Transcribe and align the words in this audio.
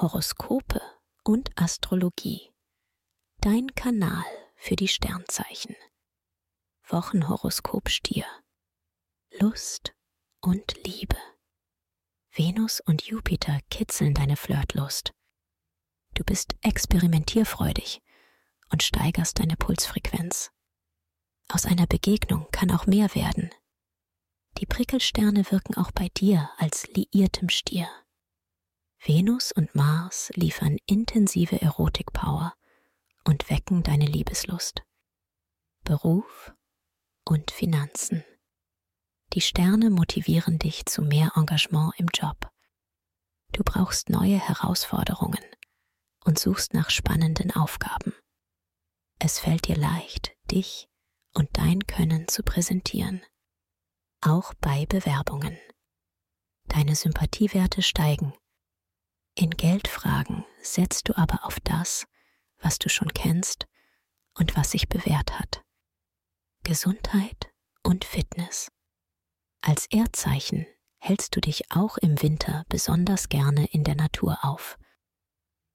Horoskope 0.00 0.80
und 1.24 1.50
Astrologie. 1.56 2.52
Dein 3.40 3.74
Kanal 3.74 4.24
für 4.54 4.76
die 4.76 4.86
Sternzeichen. 4.86 5.74
Wochenhoroskop 6.86 7.88
Stier. 7.88 8.24
Lust 9.40 9.96
und 10.40 10.76
Liebe. 10.86 11.16
Venus 12.30 12.78
und 12.78 13.02
Jupiter 13.08 13.58
kitzeln 13.70 14.14
deine 14.14 14.36
Flirtlust. 14.36 15.14
Du 16.14 16.22
bist 16.22 16.54
experimentierfreudig 16.62 18.00
und 18.70 18.84
steigerst 18.84 19.40
deine 19.40 19.56
Pulsfrequenz. 19.56 20.52
Aus 21.48 21.66
einer 21.66 21.88
Begegnung 21.88 22.46
kann 22.52 22.70
auch 22.70 22.86
mehr 22.86 23.12
werden. 23.16 23.50
Die 24.58 24.66
Prickelsterne 24.66 25.50
wirken 25.50 25.74
auch 25.76 25.90
bei 25.90 26.08
dir 26.16 26.50
als 26.56 26.86
liiertem 26.86 27.48
Stier. 27.48 27.88
Venus 29.08 29.52
und 29.52 29.74
Mars 29.74 30.30
liefern 30.34 30.76
intensive 30.84 31.62
Erotikpower 31.62 32.52
und 33.24 33.48
wecken 33.48 33.82
deine 33.82 34.04
Liebeslust. 34.04 34.82
Beruf 35.82 36.52
und 37.24 37.50
Finanzen. 37.50 38.22
Die 39.32 39.40
Sterne 39.40 39.88
motivieren 39.88 40.58
dich 40.58 40.84
zu 40.84 41.00
mehr 41.00 41.32
Engagement 41.36 41.94
im 41.96 42.08
Job. 42.12 42.50
Du 43.52 43.64
brauchst 43.64 44.10
neue 44.10 44.38
Herausforderungen 44.38 45.42
und 46.26 46.38
suchst 46.38 46.74
nach 46.74 46.90
spannenden 46.90 47.50
Aufgaben. 47.56 48.12
Es 49.18 49.38
fällt 49.38 49.68
dir 49.68 49.76
leicht, 49.76 50.36
dich 50.50 50.86
und 51.32 51.48
dein 51.54 51.86
Können 51.86 52.28
zu 52.28 52.42
präsentieren. 52.42 53.22
Auch 54.20 54.52
bei 54.60 54.84
Bewerbungen. 54.84 55.56
Deine 56.66 56.94
Sympathiewerte 56.94 57.80
steigen 57.80 58.34
in 59.38 59.50
Geldfragen 59.50 60.44
setzt 60.60 61.08
du 61.08 61.16
aber 61.16 61.44
auf 61.44 61.60
das, 61.60 62.06
was 62.58 62.78
du 62.80 62.88
schon 62.88 63.14
kennst 63.14 63.68
und 64.34 64.56
was 64.56 64.72
sich 64.72 64.88
bewährt 64.88 65.38
hat. 65.38 65.62
Gesundheit 66.64 67.52
und 67.84 68.04
Fitness. 68.04 68.72
Als 69.60 69.86
Erdzeichen 69.86 70.66
hältst 70.98 71.36
du 71.36 71.40
dich 71.40 71.70
auch 71.70 71.98
im 71.98 72.20
Winter 72.20 72.64
besonders 72.68 73.28
gerne 73.28 73.66
in 73.66 73.84
der 73.84 73.94
Natur 73.94 74.38
auf. 74.42 74.76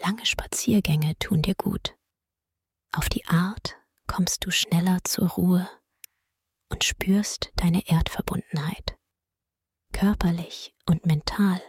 Lange 0.00 0.26
Spaziergänge 0.26 1.18
tun 1.18 1.40
dir 1.40 1.54
gut. 1.54 1.96
Auf 2.92 3.08
die 3.08 3.24
Art 3.24 3.76
kommst 4.06 4.44
du 4.44 4.50
schneller 4.50 4.98
zur 5.04 5.30
Ruhe 5.30 5.68
und 6.68 6.84
spürst 6.84 7.52
deine 7.56 7.88
Erdverbundenheit. 7.88 8.98
Körperlich 9.92 10.74
und 10.84 11.06
mental 11.06 11.62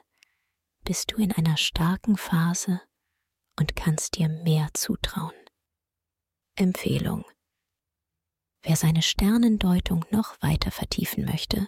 bist 0.87 1.11
du 1.11 1.17
in 1.17 1.33
einer 1.33 1.57
starken 1.57 2.15
Phase 2.15 2.79
und 3.59 3.75
kannst 3.75 4.15
dir 4.15 4.29
mehr 4.29 4.69
zutrauen. 4.73 5.35
Empfehlung. 6.55 7.25
Wer 8.63 8.77
seine 8.77 9.01
Sternendeutung 9.01 10.05
noch 10.11 10.41
weiter 10.41 10.71
vertiefen 10.71 11.25
möchte, 11.25 11.67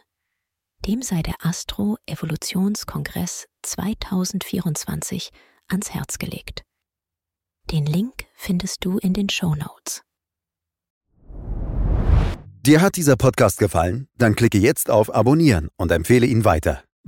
dem 0.86 1.02
sei 1.02 1.22
der 1.22 1.36
Astro 1.42 1.98
Evolutionskongress 2.06 3.48
2024 3.64 5.32
ans 5.68 5.94
Herz 5.94 6.18
gelegt. 6.18 6.64
Den 7.72 7.86
Link 7.86 8.26
findest 8.36 8.86
du 8.86 9.00
in 9.00 9.12
den 9.12 9.28
Show 9.28 9.54
Notes. 9.54 10.02
Dir 12.62 12.80
hat 12.80 12.96
dieser 12.96 13.18
Podcast 13.18 13.60
gefallen? 13.60 14.08
Dann 14.18 14.36
klicke 14.36 14.60
jetzt 14.60 14.90
auf 14.90 15.14
Abonnieren 15.14 15.68
und 15.76 15.92
empfehle 15.92 16.26
ihn 16.26 16.46
weiter. 16.46 16.86